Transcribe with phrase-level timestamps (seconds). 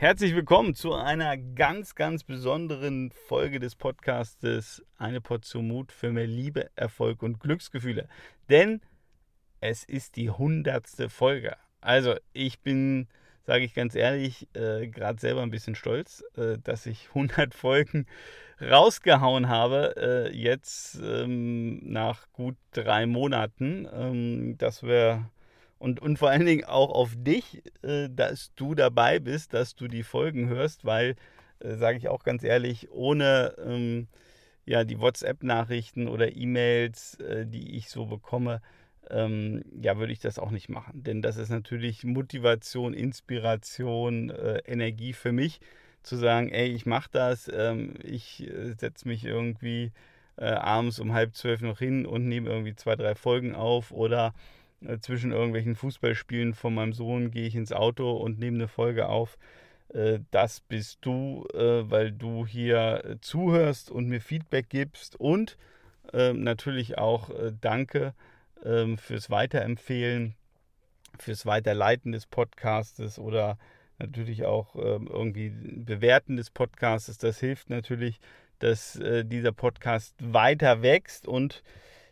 [0.00, 6.26] Herzlich willkommen zu einer ganz, ganz besonderen Folge des Podcastes Eine Portion Mut für mehr
[6.26, 8.08] Liebe, Erfolg und Glücksgefühle.
[8.48, 8.80] Denn
[9.60, 11.54] es ist die hundertste Folge.
[11.82, 13.08] Also ich bin,
[13.42, 18.06] sage ich ganz ehrlich, äh, gerade selber ein bisschen stolz, äh, dass ich 100 Folgen
[18.58, 23.86] rausgehauen habe, äh, jetzt ähm, nach gut drei Monaten.
[23.92, 25.26] Ähm, das wäre
[25.80, 29.88] und, und vor allen Dingen auch auf dich, äh, dass du dabei bist, dass du
[29.88, 31.16] die Folgen hörst, weil,
[31.60, 34.06] äh, sage ich auch ganz ehrlich, ohne ähm,
[34.66, 38.60] ja, die WhatsApp-Nachrichten oder E-Mails, äh, die ich so bekomme,
[39.08, 41.02] ähm, ja, würde ich das auch nicht machen.
[41.02, 45.60] Denn das ist natürlich Motivation, Inspiration, äh, Energie für mich,
[46.02, 49.92] zu sagen, ey, ich mache das, ähm, ich äh, setze mich irgendwie
[50.36, 54.34] äh, abends um halb zwölf noch hin und nehme irgendwie zwei, drei Folgen auf oder
[55.00, 59.38] zwischen irgendwelchen Fußballspielen von meinem Sohn gehe ich ins Auto und nehme eine Folge auf.
[59.94, 65.56] Äh, das bist du, äh, weil du hier zuhörst und mir Feedback gibst und
[66.12, 68.14] ähm, natürlich auch danke
[68.64, 70.34] ähm, fürs Weiterempfehlen,
[71.18, 73.58] fürs Weiterleiten des Podcastes oder
[73.98, 77.18] natürlich auch ähm, irgendwie Bewerten des Podcastes.
[77.18, 78.20] Das hilft natürlich,
[78.58, 81.62] dass dieser Podcast weiter wächst und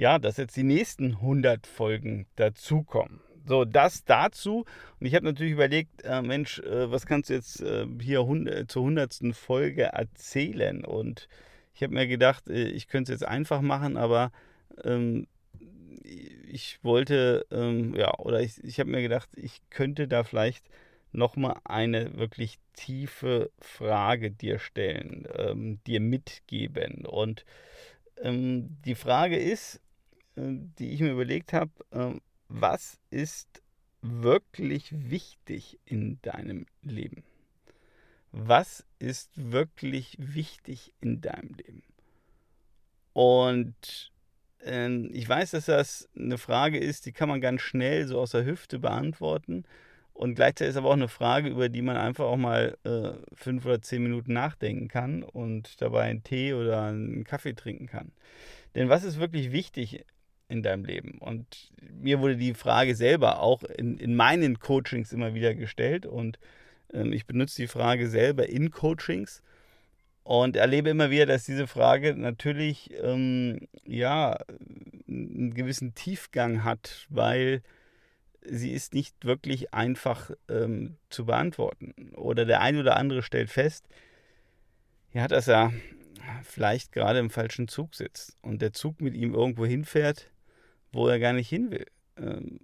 [0.00, 3.20] ja, dass jetzt die nächsten 100 Folgen dazukommen.
[3.44, 4.64] So, das dazu.
[4.98, 8.66] Und ich habe natürlich überlegt, äh, Mensch, äh, was kannst du jetzt äh, hier äh,
[8.66, 9.20] zur 100.
[9.34, 10.86] Folge erzählen?
[10.86, 11.28] Und
[11.74, 14.32] ich habe mir gedacht, äh, ich könnte es jetzt einfach machen, aber
[14.84, 15.26] ähm,
[16.02, 20.64] ich wollte, ähm, ja, oder ich, ich habe mir gedacht, ich könnte da vielleicht
[21.12, 27.04] nochmal eine wirklich tiefe Frage dir stellen, ähm, dir mitgeben.
[27.04, 27.44] Und
[28.16, 29.78] ähm, die Frage ist,
[30.36, 33.62] die ich mir überlegt habe, ähm, was ist
[34.02, 37.22] wirklich wichtig in deinem Leben?
[38.32, 41.82] Was ist wirklich wichtig in deinem Leben?
[43.12, 44.12] Und
[44.64, 48.30] äh, ich weiß, dass das eine Frage ist, die kann man ganz schnell so aus
[48.30, 49.64] der Hüfte beantworten.
[50.12, 53.64] Und gleichzeitig ist aber auch eine Frage, über die man einfach auch mal äh, fünf
[53.64, 58.12] oder zehn Minuten nachdenken kann und dabei einen Tee oder einen Kaffee trinken kann.
[58.74, 60.04] Denn was ist wirklich wichtig
[60.50, 61.18] in deinem Leben?
[61.18, 66.38] Und mir wurde die Frage selber auch in, in meinen Coachings immer wieder gestellt und
[66.92, 69.42] ähm, ich benutze die Frage selber in Coachings
[70.22, 74.38] und erlebe immer wieder, dass diese Frage natürlich ähm, ja
[75.08, 77.62] einen gewissen Tiefgang hat, weil
[78.42, 82.12] sie ist nicht wirklich einfach ähm, zu beantworten.
[82.14, 83.86] Oder der eine oder andere stellt fest,
[85.12, 85.72] ja, dass er
[86.44, 90.30] vielleicht gerade im falschen Zug sitzt und der Zug mit ihm irgendwo hinfährt,
[90.92, 91.86] wo er gar nicht hin will.
[92.16, 92.58] Ähm,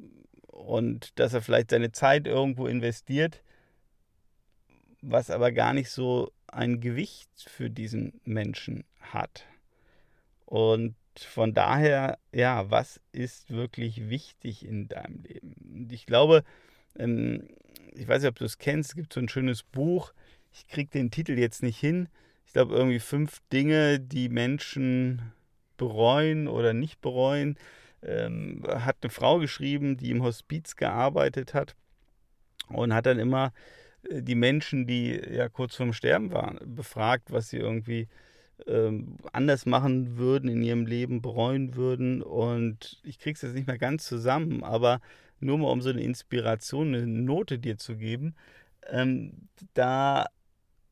[0.49, 3.43] und dass er vielleicht seine Zeit irgendwo investiert,
[5.03, 9.45] was aber gar nicht so ein Gewicht für diesen Menschen hat.
[10.47, 15.55] Und von daher, ja, was ist wirklich wichtig in deinem Leben?
[15.73, 16.45] Und ich glaube,
[16.99, 17.49] ähm,
[17.95, 20.13] ich weiß nicht, ob du es kennst, es gibt so ein schönes Buch,
[20.53, 22.09] ich kriege den Titel jetzt nicht hin.
[22.47, 25.33] Ich glaube, irgendwie fünf Dinge, die Menschen
[25.77, 27.59] bereuen oder nicht bereuen
[28.03, 31.75] ähm, hat eine Frau geschrieben, die im Hospiz gearbeitet hat
[32.69, 33.53] und hat dann immer
[34.11, 38.09] äh, die Menschen, die ja kurz vorm Sterben waren, befragt, was sie irgendwie
[38.67, 42.23] ähm, anders machen würden in ihrem Leben, bereuen würden.
[42.23, 45.01] Und ich kriege es jetzt nicht mehr ganz zusammen, aber
[45.41, 48.35] nur mal um so eine Inspiration, eine Note dir zu geben,
[48.89, 50.27] ähm, da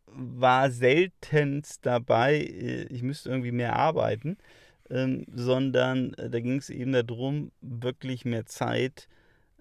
[0.06, 4.36] war seltenst dabei, äh, ich müsste irgendwie mehr arbeiten
[4.94, 9.08] ähm, sondern äh, da ging es eben darum, wirklich mehr Zeit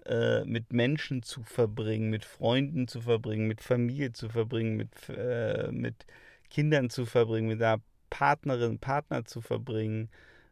[0.06, 5.72] äh, mit Menschen zu verbringen, mit Freunden zu verbringen, mit Familie zu verbringen, mit, äh,
[5.72, 6.06] mit
[6.50, 10.08] Kindern zu verbringen, mit einer Partnerin, Partner zu verbringen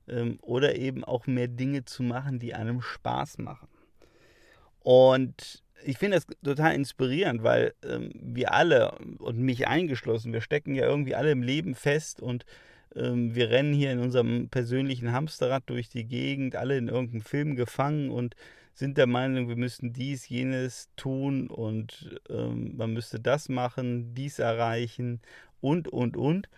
[0.09, 3.69] ähm, oder eben auch mehr Dinge zu machen, die einem Spaß machen.
[4.81, 10.75] Und ich finde das total inspirierend, weil ähm, wir alle und mich eingeschlossen, wir stecken
[10.75, 12.45] ja irgendwie alle im Leben fest und
[12.95, 18.11] wir rennen hier in unserem persönlichen Hamsterrad durch die Gegend, alle in irgendeinem Film gefangen
[18.11, 18.37] und
[18.75, 24.39] sind der Meinung, wir müssten dies, jenes tun und ähm, man müsste das machen, dies
[24.39, 25.21] erreichen
[25.61, 26.49] und, und, und.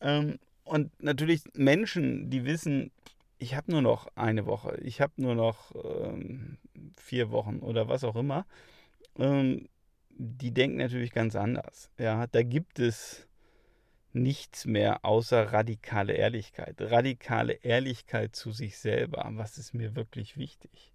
[0.00, 2.90] Ähm, und natürlich Menschen, die wissen,
[3.38, 6.58] ich habe nur noch eine Woche, ich habe nur noch ähm,
[6.96, 8.46] vier Wochen oder was auch immer,
[9.18, 9.68] ähm,
[10.16, 11.90] die denken natürlich ganz anders.
[11.98, 13.26] Ja, da gibt es
[14.14, 16.76] nichts mehr außer radikale Ehrlichkeit.
[16.78, 19.28] Radikale Ehrlichkeit zu sich selber.
[19.32, 20.92] Was ist mir wirklich wichtig?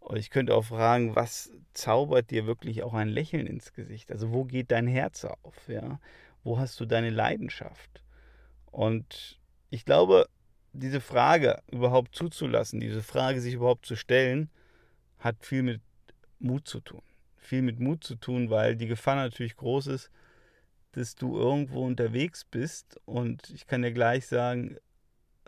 [0.00, 4.10] Und ich könnte auch fragen, was zaubert dir wirklich auch ein Lächeln ins Gesicht?
[4.10, 5.68] Also wo geht dein Herz auf?
[5.68, 6.00] Ja?
[6.44, 8.02] Wo hast du deine Leidenschaft?
[8.70, 9.38] Und
[9.70, 10.26] ich glaube,
[10.72, 14.50] diese Frage überhaupt zuzulassen, diese Frage sich überhaupt zu stellen,
[15.18, 15.80] hat viel mit
[16.38, 17.02] Mut zu tun.
[17.36, 20.10] Viel mit Mut zu tun, weil die Gefahr natürlich groß ist,
[20.92, 23.00] dass du irgendwo unterwegs bist.
[23.04, 24.76] Und ich kann dir gleich sagen,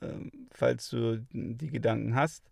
[0.03, 2.51] ähm, falls du die Gedanken hast,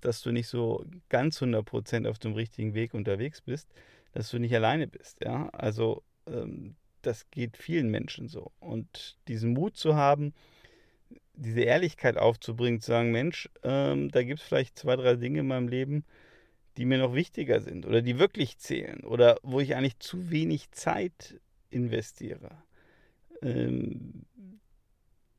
[0.00, 3.68] dass du nicht so ganz 100% auf dem richtigen Weg unterwegs bist,
[4.12, 5.24] dass du nicht alleine bist.
[5.24, 5.48] Ja?
[5.50, 8.52] Also ähm, das geht vielen Menschen so.
[8.60, 10.34] Und diesen Mut zu haben,
[11.34, 15.46] diese Ehrlichkeit aufzubringen, zu sagen, Mensch, ähm, da gibt es vielleicht zwei, drei Dinge in
[15.46, 16.04] meinem Leben,
[16.76, 20.70] die mir noch wichtiger sind oder die wirklich zählen oder wo ich eigentlich zu wenig
[20.72, 21.40] Zeit
[21.74, 22.50] investiere.
[23.42, 24.24] Ähm,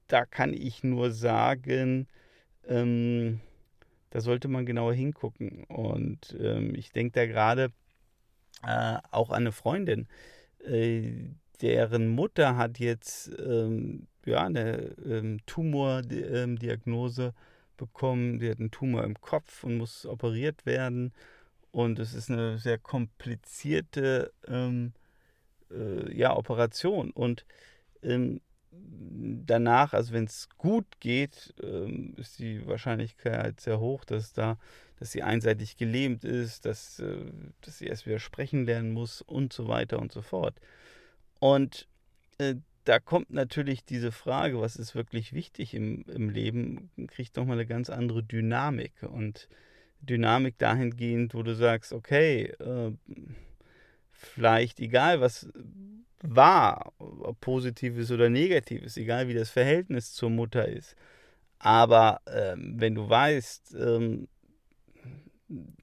[0.08, 2.08] da kann ich nur sagen,
[2.68, 3.40] ähm,
[4.12, 5.64] da sollte man genauer hingucken.
[5.66, 7.72] Und ähm, ich denke da gerade
[8.64, 10.08] äh, auch an eine Freundin,
[10.64, 11.30] äh,
[11.62, 17.34] deren Mutter hat jetzt ähm, ja, eine ähm, Tumordiagnose
[17.78, 18.40] bekommen.
[18.40, 21.14] Die hat einen Tumor im Kopf und muss operiert werden.
[21.72, 24.94] Und es ist eine sehr komplizierte ähm,
[25.72, 27.12] äh, ja, Operation.
[27.12, 27.46] Und
[28.02, 28.42] ähm,
[28.72, 34.58] danach, also wenn es gut geht, ähm, ist die Wahrscheinlichkeit sehr hoch, dass da,
[35.00, 37.32] dass sie einseitig gelähmt ist, dass, äh,
[37.62, 40.56] dass sie erst wieder sprechen lernen muss und so weiter und so fort.
[41.40, 41.88] Und
[42.38, 47.58] äh, da kommt natürlich diese Frage, was ist wirklich wichtig im, im Leben, kriegt nochmal
[47.58, 48.94] eine ganz andere Dynamik.
[49.02, 49.50] Und
[50.02, 52.92] Dynamik dahingehend, wo du sagst, okay, äh,
[54.18, 55.50] vielleicht egal was
[56.22, 60.96] war, ob positives oder negatives, egal wie das Verhältnis zur Mutter ist.
[61.60, 64.28] Aber ähm, wenn du weißt, ähm,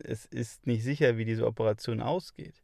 [0.02, 2.62] es ist nicht sicher, wie diese Operation ausgeht,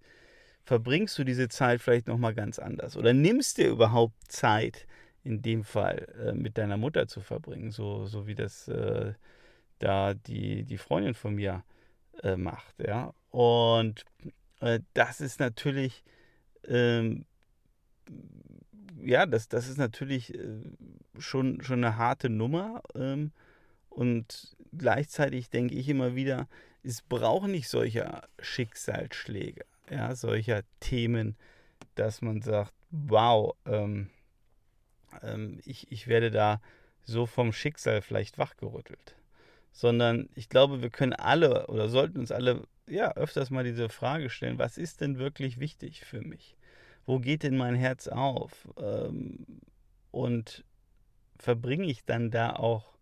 [0.64, 4.86] verbringst du diese Zeit vielleicht nochmal ganz anders oder nimmst dir überhaupt Zeit,
[5.24, 9.12] in dem Fall äh, mit deiner Mutter zu verbringen, so, so wie das äh,
[9.78, 11.64] da die, die Freundin von mir
[12.22, 12.74] äh, macht.
[12.78, 13.14] Ja?
[13.30, 14.04] Und
[14.94, 16.02] das ist natürlich
[16.66, 17.24] ähm,
[19.02, 20.60] ja, das, das ist natürlich äh,
[21.18, 22.82] schon, schon eine harte Nummer.
[22.94, 23.32] Ähm,
[23.88, 26.48] und gleichzeitig denke ich immer wieder,
[26.82, 31.36] es braucht nicht solcher Schicksalsschläge, ja, solcher Themen,
[31.94, 34.10] dass man sagt, wow, ähm,
[35.22, 36.60] ähm, ich, ich werde da
[37.02, 39.16] so vom Schicksal vielleicht wachgerüttelt.
[39.72, 44.30] Sondern ich glaube, wir können alle oder sollten uns alle ja öfters mal diese Frage
[44.30, 46.56] stellen, was ist denn wirklich wichtig für mich?
[47.08, 48.68] wo geht denn mein Herz auf?
[48.78, 49.46] Ähm,
[50.10, 50.64] und
[51.38, 52.98] verbringe ich dann da auch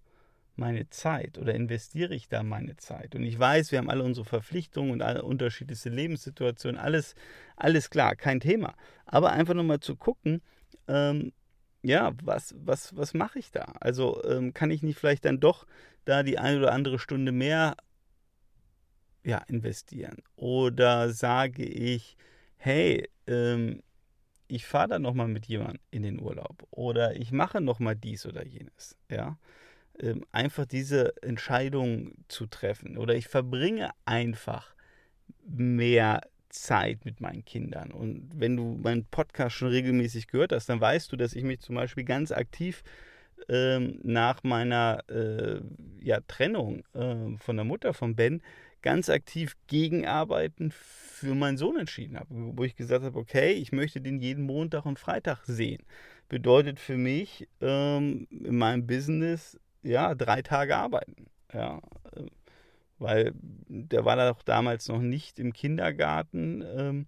[0.54, 3.16] meine Zeit oder investiere ich da meine Zeit?
[3.16, 7.16] Und ich weiß, wir haben alle unsere Verpflichtungen und alle unterschiedliche Lebenssituationen, alles,
[7.56, 8.76] alles klar, kein Thema.
[9.06, 10.40] Aber einfach nochmal zu gucken,
[10.86, 11.32] ähm,
[11.82, 13.74] ja, was, was, was mache ich da?
[13.80, 15.66] Also ähm, kann ich nicht vielleicht dann doch
[16.04, 17.76] da die eine oder andere Stunde mehr
[19.26, 20.18] ja, investieren?
[20.36, 22.16] Oder sage ich,
[22.56, 23.82] hey, ähm,
[24.46, 28.46] ich fahre dann nochmal mit jemandem in den Urlaub oder ich mache nochmal dies oder
[28.46, 28.96] jenes.
[29.10, 29.36] Ja?
[29.98, 34.76] Ähm, einfach diese Entscheidung zu treffen oder ich verbringe einfach
[35.44, 37.90] mehr Zeit mit meinen Kindern.
[37.90, 41.60] Und wenn du meinen Podcast schon regelmäßig gehört hast, dann weißt du, dass ich mich
[41.60, 42.84] zum Beispiel ganz aktiv
[43.48, 45.60] ähm, nach meiner äh,
[46.00, 48.40] ja, Trennung äh, von der Mutter von Ben
[48.82, 54.00] ganz aktiv gegenarbeiten für meinen Sohn entschieden habe, wo ich gesagt habe, okay, ich möchte
[54.00, 55.82] den jeden Montag und Freitag sehen.
[56.28, 61.26] Bedeutet für mich ähm, in meinem Business ja drei Tage arbeiten.
[61.52, 61.80] Ja,
[62.14, 62.26] äh,
[62.98, 66.64] weil der war doch damals noch nicht im Kindergarten.
[66.76, 67.06] Ähm,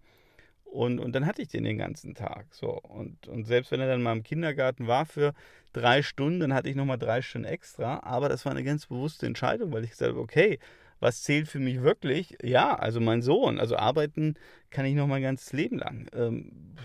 [0.65, 2.55] und, und dann hatte ich den den ganzen Tag.
[2.55, 2.73] So.
[2.73, 5.35] Und, und selbst wenn er dann mal im Kindergarten war für
[5.73, 8.01] drei Stunden, dann hatte ich nochmal drei Stunden extra.
[8.03, 10.59] Aber das war eine ganz bewusste Entscheidung, weil ich gesagt habe, okay,
[11.01, 12.37] was zählt für mich wirklich?
[12.43, 13.59] Ja, also mein Sohn.
[13.59, 14.35] Also arbeiten
[14.71, 16.09] kann ich noch mein ganzes Leben lang.
[16.13, 16.77] Ähm,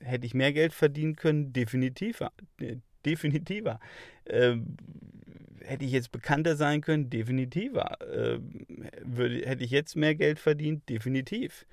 [0.00, 1.52] hätte ich mehr Geld verdienen können?
[1.52, 2.32] Definitiver.
[3.04, 3.80] Definitiver.
[4.26, 4.76] Ähm,
[5.60, 7.10] hätte ich jetzt bekannter sein können?
[7.10, 7.98] Definitiver.
[8.12, 8.66] Ähm,
[9.02, 10.88] würde, hätte ich jetzt mehr Geld verdient?
[10.88, 11.66] Definitiv.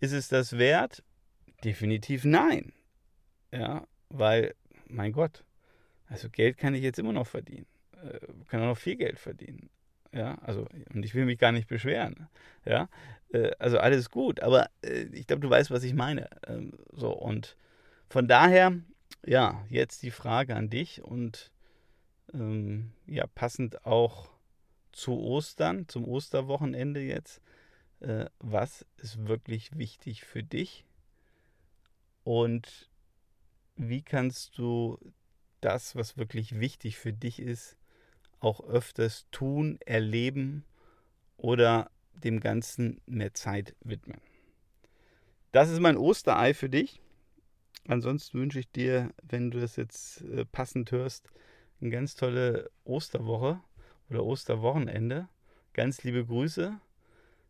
[0.00, 1.02] Ist es das wert?
[1.64, 2.72] Definitiv nein.
[3.52, 4.54] Ja, weil,
[4.86, 5.44] mein Gott,
[6.06, 7.66] also Geld kann ich jetzt immer noch verdienen.
[8.02, 8.18] Äh,
[8.48, 9.70] kann auch noch viel Geld verdienen.
[10.12, 12.28] Ja, also, und ich will mich gar nicht beschweren.
[12.64, 12.88] Ja,
[13.32, 16.28] äh, also alles gut, aber äh, ich glaube, du weißt, was ich meine.
[16.46, 17.56] Ähm, so, und
[18.08, 18.72] von daher,
[19.24, 21.50] ja, jetzt die Frage an dich und
[22.34, 24.30] ähm, ja, passend auch
[24.92, 27.40] zu Ostern, zum Osterwochenende jetzt,
[28.00, 30.84] äh, was ist wirklich wichtig für dich
[32.24, 32.90] und
[33.76, 34.98] wie kannst du
[35.60, 37.76] das, was wirklich wichtig für dich ist,
[38.42, 40.64] auch öfters tun, erleben
[41.36, 44.20] oder dem Ganzen mehr Zeit widmen.
[45.52, 47.00] Das ist mein Osterei für dich.
[47.86, 51.28] Ansonsten wünsche ich dir, wenn du das jetzt äh, passend hörst,
[51.80, 53.60] eine ganz tolle Osterwoche
[54.08, 55.28] oder Osterwochenende.
[55.72, 56.78] Ganz liebe Grüße.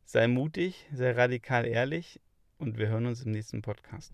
[0.04, 2.20] Sei mutig, sei radikal ehrlich
[2.58, 4.12] und wir hören uns im nächsten Podcast.